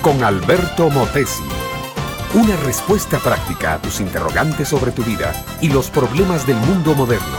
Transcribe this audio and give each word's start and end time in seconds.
con 0.00 0.24
Alberto 0.24 0.88
Motesi. 0.88 1.42
Una 2.32 2.56
respuesta 2.64 3.18
práctica 3.18 3.74
a 3.74 3.82
tus 3.82 4.00
interrogantes 4.00 4.68
sobre 4.68 4.90
tu 4.90 5.02
vida 5.02 5.34
y 5.60 5.68
los 5.68 5.90
problemas 5.90 6.46
del 6.46 6.56
mundo 6.56 6.94
moderno. 6.94 7.36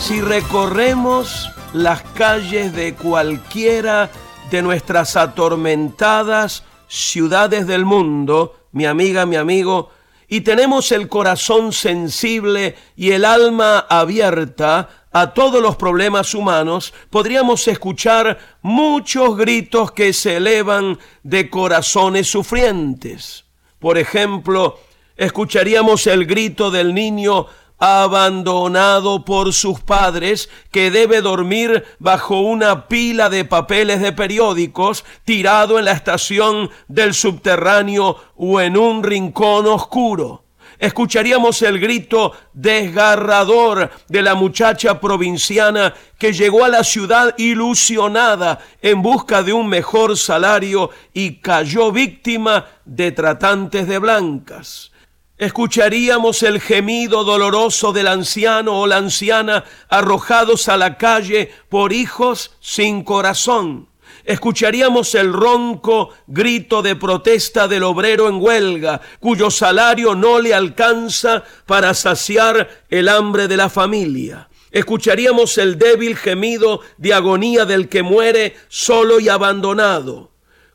Si 0.00 0.20
recorremos 0.20 1.48
las 1.72 2.02
calles 2.16 2.74
de 2.74 2.94
cualquiera 2.94 4.10
de 4.50 4.62
nuestras 4.62 5.14
atormentadas 5.14 6.64
ciudades 6.88 7.68
del 7.68 7.84
mundo, 7.84 8.56
mi 8.72 8.84
amiga, 8.84 9.26
mi 9.26 9.36
amigo, 9.36 9.90
y 10.26 10.40
tenemos 10.40 10.90
el 10.90 11.08
corazón 11.08 11.72
sensible 11.72 12.74
y 12.96 13.12
el 13.12 13.24
alma 13.24 13.86
abierta 13.88 14.88
a 15.12 15.32
todos 15.32 15.62
los 15.62 15.76
problemas 15.76 16.34
humanos, 16.34 16.92
podríamos 17.10 17.66
escuchar 17.68 18.38
muchos 18.62 19.36
gritos 19.36 19.92
que 19.92 20.12
se 20.12 20.36
elevan 20.36 20.98
de 21.22 21.48
corazones 21.48 22.28
sufrientes. 22.28 23.44
Por 23.78 23.98
ejemplo, 23.98 24.78
escucharíamos 25.16 26.06
el 26.06 26.26
grito 26.26 26.70
del 26.70 26.94
niño 26.94 27.46
abandonado 27.78 29.24
por 29.24 29.52
sus 29.52 29.80
padres, 29.80 30.50
que 30.70 30.90
debe 30.90 31.20
dormir 31.20 31.84
bajo 31.98 32.40
una 32.40 32.88
pila 32.88 33.30
de 33.30 33.44
papeles 33.44 34.00
de 34.00 34.12
periódicos, 34.12 35.04
tirado 35.24 35.78
en 35.78 35.84
la 35.84 35.92
estación 35.92 36.70
del 36.88 37.14
subterráneo 37.14 38.16
o 38.36 38.60
en 38.60 38.76
un 38.76 39.04
rincón 39.04 39.66
oscuro. 39.66 40.47
Escucharíamos 40.78 41.60
el 41.62 41.80
grito 41.80 42.32
desgarrador 42.52 43.90
de 44.08 44.22
la 44.22 44.34
muchacha 44.34 45.00
provinciana 45.00 45.94
que 46.18 46.32
llegó 46.32 46.64
a 46.64 46.68
la 46.68 46.84
ciudad 46.84 47.34
ilusionada 47.36 48.60
en 48.80 49.02
busca 49.02 49.42
de 49.42 49.52
un 49.52 49.68
mejor 49.68 50.16
salario 50.16 50.90
y 51.12 51.36
cayó 51.40 51.90
víctima 51.90 52.66
de 52.84 53.12
tratantes 53.12 53.88
de 53.88 53.98
blancas 53.98 54.92
escucharíamos 55.38 56.42
el 56.42 56.60
gemido 56.60 57.24
doloroso 57.24 57.92
del 57.92 58.08
anciano 58.08 58.80
o 58.80 58.86
la 58.86 58.96
anciana 58.96 59.64
arrojados 59.88 60.68
a 60.68 60.76
la 60.76 60.98
calle 60.98 61.52
por 61.68 61.92
hijos 61.92 62.56
sin 62.60 63.04
corazón. 63.04 63.88
Escucharíamos 64.28 65.14
el 65.14 65.32
ronco 65.32 66.10
grito 66.26 66.82
de 66.82 66.96
protesta 66.96 67.66
del 67.66 67.82
obrero 67.82 68.28
en 68.28 68.42
huelga, 68.42 69.00
cuyo 69.20 69.50
salario 69.50 70.14
no 70.14 70.38
le 70.38 70.52
alcanza 70.52 71.44
para 71.64 71.94
saciar 71.94 72.84
el 72.90 73.08
hambre 73.08 73.48
de 73.48 73.56
la 73.56 73.70
familia. 73.70 74.50
Escucharíamos 74.70 75.56
el 75.56 75.78
débil 75.78 76.14
gemido 76.14 76.82
de 76.98 77.14
agonía 77.14 77.64
del 77.64 77.88
que 77.88 78.02
muere 78.02 78.54
solo 78.68 79.18
y 79.18 79.30
abandonado. 79.30 80.30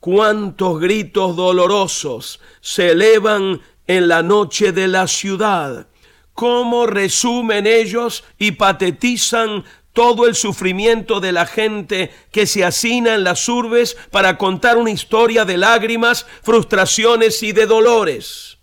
Cuántos 0.00 0.80
gritos 0.80 1.36
dolorosos 1.36 2.40
se 2.60 2.90
elevan 2.90 3.60
en 3.86 4.08
la 4.08 4.24
noche 4.24 4.72
de 4.72 4.88
la 4.88 5.06
ciudad. 5.06 5.86
Cómo 6.34 6.88
resumen 6.88 7.68
ellos 7.68 8.24
y 8.38 8.50
patetizan 8.50 9.62
todo 9.96 10.26
el 10.26 10.34
sufrimiento 10.34 11.20
de 11.20 11.32
la 11.32 11.46
gente 11.46 12.10
que 12.30 12.46
se 12.46 12.66
hacina 12.66 13.14
en 13.14 13.24
las 13.24 13.48
urbes 13.48 13.96
para 14.10 14.36
contar 14.36 14.76
una 14.76 14.90
historia 14.90 15.46
de 15.46 15.56
lágrimas, 15.56 16.26
frustraciones 16.42 17.42
y 17.42 17.52
de 17.52 17.64
dolores. 17.64 18.58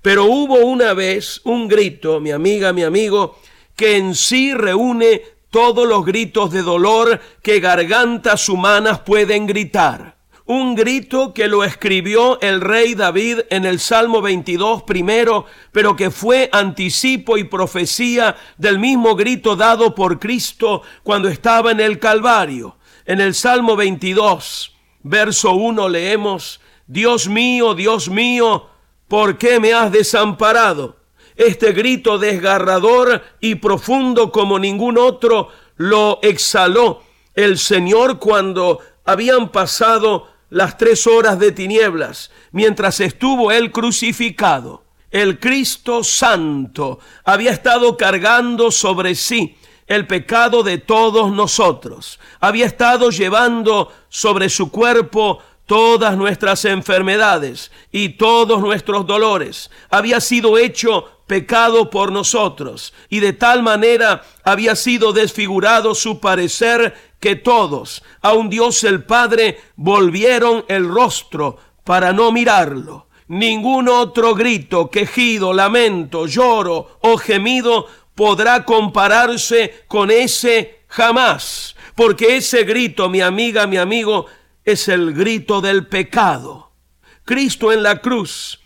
Pero 0.00 0.26
hubo 0.26 0.58
una 0.58 0.94
vez 0.94 1.40
un 1.42 1.66
grito, 1.66 2.20
mi 2.20 2.30
amiga, 2.30 2.72
mi 2.72 2.84
amigo, 2.84 3.36
que 3.74 3.96
en 3.96 4.14
sí 4.14 4.54
reúne 4.54 5.22
todos 5.50 5.88
los 5.88 6.04
gritos 6.04 6.52
de 6.52 6.62
dolor 6.62 7.20
que 7.42 7.58
gargantas 7.58 8.48
humanas 8.48 9.00
pueden 9.00 9.48
gritar 9.48 10.19
un 10.50 10.74
grito 10.74 11.32
que 11.32 11.46
lo 11.46 11.62
escribió 11.62 12.40
el 12.40 12.60
rey 12.60 12.96
David 12.96 13.42
en 13.50 13.64
el 13.64 13.78
Salmo 13.78 14.20
22 14.20 14.82
primero, 14.82 15.46
pero 15.70 15.94
que 15.94 16.10
fue 16.10 16.50
anticipo 16.52 17.38
y 17.38 17.44
profecía 17.44 18.34
del 18.58 18.80
mismo 18.80 19.14
grito 19.14 19.54
dado 19.54 19.94
por 19.94 20.18
Cristo 20.18 20.82
cuando 21.04 21.28
estaba 21.28 21.70
en 21.70 21.78
el 21.78 22.00
Calvario. 22.00 22.78
En 23.06 23.20
el 23.20 23.36
Salmo 23.36 23.76
22, 23.76 24.74
verso 25.04 25.52
1 25.52 25.88
leemos, 25.88 26.60
Dios 26.88 27.28
mío, 27.28 27.76
Dios 27.76 28.08
mío, 28.08 28.70
¿por 29.06 29.38
qué 29.38 29.60
me 29.60 29.72
has 29.72 29.92
desamparado? 29.92 30.96
Este 31.36 31.70
grito 31.70 32.18
desgarrador 32.18 33.22
y 33.38 33.54
profundo 33.54 34.32
como 34.32 34.58
ningún 34.58 34.98
otro 34.98 35.50
lo 35.76 36.18
exhaló 36.22 37.04
el 37.36 37.56
Señor 37.56 38.18
cuando 38.18 38.80
habían 39.04 39.50
pasado 39.50 40.39
las 40.50 40.76
tres 40.76 41.06
horas 41.06 41.38
de 41.38 41.52
tinieblas, 41.52 42.30
mientras 42.52 43.00
estuvo 43.00 43.50
él 43.50 43.72
crucificado. 43.72 44.84
El 45.10 45.40
Cristo 45.40 46.04
Santo 46.04 47.00
había 47.24 47.50
estado 47.50 47.96
cargando 47.96 48.70
sobre 48.70 49.14
sí 49.14 49.56
el 49.86 50.06
pecado 50.06 50.62
de 50.62 50.78
todos 50.78 51.32
nosotros. 51.32 52.20
Había 52.38 52.66
estado 52.66 53.10
llevando 53.10 53.92
sobre 54.08 54.48
su 54.48 54.70
cuerpo 54.70 55.42
todas 55.66 56.16
nuestras 56.16 56.64
enfermedades 56.64 57.70
y 57.90 58.10
todos 58.10 58.60
nuestros 58.60 59.06
dolores. 59.06 59.70
Había 59.88 60.20
sido 60.20 60.58
hecho 60.58 61.08
pecado 61.26 61.90
por 61.90 62.10
nosotros 62.10 62.92
y 63.08 63.20
de 63.20 63.32
tal 63.32 63.62
manera 63.62 64.22
había 64.42 64.74
sido 64.74 65.12
desfigurado 65.12 65.94
su 65.94 66.18
parecer 66.18 67.09
que 67.20 67.36
todos, 67.36 68.02
un 68.22 68.48
Dios 68.48 68.82
el 68.84 69.04
Padre, 69.04 69.60
volvieron 69.76 70.64
el 70.68 70.88
rostro 70.88 71.58
para 71.84 72.12
no 72.12 72.32
mirarlo. 72.32 73.08
Ningún 73.28 73.88
otro 73.88 74.34
grito, 74.34 74.90
quejido, 74.90 75.52
lamento, 75.52 76.26
lloro 76.26 76.98
o 77.02 77.16
gemido 77.18 77.86
podrá 78.14 78.64
compararse 78.64 79.84
con 79.86 80.10
ese 80.10 80.80
jamás, 80.88 81.76
porque 81.94 82.36
ese 82.36 82.64
grito, 82.64 83.08
mi 83.08 83.20
amiga, 83.20 83.66
mi 83.66 83.76
amigo, 83.76 84.26
es 84.64 84.88
el 84.88 85.12
grito 85.12 85.60
del 85.60 85.86
pecado. 85.86 86.72
Cristo 87.24 87.72
en 87.72 87.82
la 87.82 88.00
cruz 88.00 88.60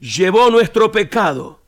llevó 0.00 0.50
nuestro 0.50 0.90
pecado, 0.90 1.62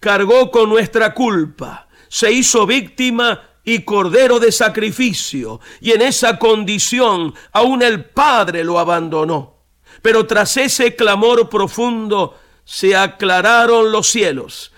cargó 0.00 0.50
con 0.50 0.68
nuestra 0.68 1.14
culpa, 1.14 1.88
se 2.08 2.32
hizo 2.32 2.66
víctima 2.66 3.40
y 3.66 3.80
cordero 3.80 4.38
de 4.38 4.52
sacrificio, 4.52 5.60
y 5.80 5.90
en 5.90 6.00
esa 6.00 6.38
condición 6.38 7.34
aún 7.52 7.82
el 7.82 8.04
Padre 8.04 8.64
lo 8.64 8.78
abandonó. 8.78 9.56
Pero 10.00 10.24
tras 10.24 10.56
ese 10.56 10.94
clamor 10.94 11.48
profundo 11.48 12.38
se 12.64 12.94
aclararon 12.94 13.90
los 13.90 14.06
cielos, 14.06 14.72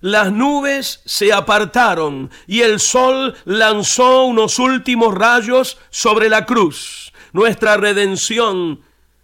las 0.00 0.32
nubes 0.32 1.02
se 1.04 1.32
apartaron 1.32 2.30
y 2.48 2.62
el 2.62 2.80
sol 2.80 3.36
lanzó 3.44 4.24
unos 4.24 4.58
últimos 4.58 5.14
rayos 5.14 5.78
sobre 5.90 6.28
la 6.28 6.44
cruz. 6.44 7.12
Nuestra 7.32 7.76
redención 7.76 8.80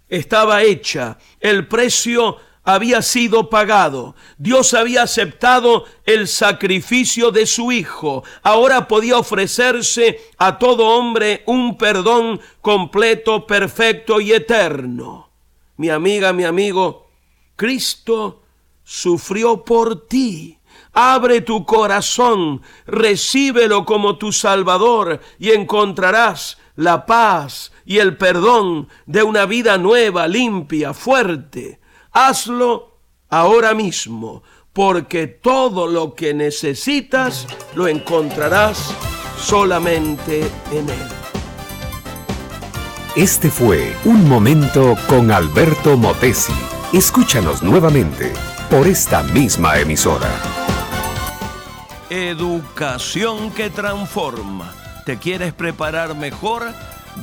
estaba 0.08 0.62
hecha, 0.62 1.18
el 1.40 1.66
precio 1.66 2.36
había 2.68 3.00
sido 3.00 3.48
pagado. 3.48 4.14
Dios 4.36 4.74
había 4.74 5.04
aceptado 5.04 5.86
el 6.04 6.28
sacrificio 6.28 7.30
de 7.30 7.46
su 7.46 7.72
Hijo. 7.72 8.24
Ahora 8.42 8.86
podía 8.86 9.16
ofrecerse 9.16 10.20
a 10.36 10.58
todo 10.58 10.86
hombre 10.86 11.44
un 11.46 11.78
perdón 11.78 12.42
completo, 12.60 13.46
perfecto 13.46 14.20
y 14.20 14.32
eterno. 14.32 15.30
Mi 15.78 15.88
amiga, 15.88 16.34
mi 16.34 16.44
amigo, 16.44 17.08
Cristo 17.56 18.42
sufrió 18.84 19.64
por 19.64 20.06
ti. 20.06 20.58
Abre 20.92 21.40
tu 21.40 21.64
corazón, 21.64 22.60
recíbelo 22.86 23.86
como 23.86 24.18
tu 24.18 24.30
Salvador 24.30 25.20
y 25.38 25.52
encontrarás 25.52 26.58
la 26.76 27.06
paz 27.06 27.72
y 27.86 27.96
el 27.96 28.18
perdón 28.18 28.90
de 29.06 29.22
una 29.22 29.46
vida 29.46 29.78
nueva, 29.78 30.28
limpia, 30.28 30.92
fuerte 30.92 31.78
hazlo 32.26 32.98
ahora 33.28 33.74
mismo, 33.74 34.42
porque 34.72 35.26
todo 35.28 35.86
lo 35.86 36.14
que 36.14 36.34
necesitas 36.34 37.46
lo 37.74 37.86
encontrarás 37.86 38.92
solamente 39.38 40.40
en 40.72 40.90
Él. 40.90 41.08
Este 43.14 43.50
fue 43.50 43.94
Un 44.04 44.28
Momento 44.28 44.96
con 45.08 45.30
Alberto 45.30 45.96
Motesi. 45.96 46.52
Escúchanos 46.92 47.62
nuevamente 47.62 48.32
por 48.70 48.86
esta 48.86 49.22
misma 49.22 49.78
emisora. 49.78 50.30
Educación 52.10 53.50
que 53.52 53.70
transforma. 53.70 54.72
¿Te 55.04 55.18
quieres 55.18 55.52
preparar 55.52 56.16
mejor? 56.16 56.64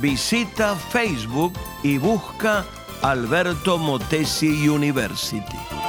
Visita 0.00 0.74
Facebook 0.74 1.52
y 1.82 1.98
busca 1.98 2.64
Alberto 3.02 3.78
Motesi 3.78 4.66
University. 4.68 5.85